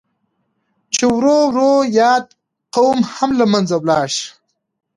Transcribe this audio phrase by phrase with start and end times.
[0.93, 2.25] چې ورو ورو ياد
[2.75, 4.27] قوم هم لمنځه ولاړ شي.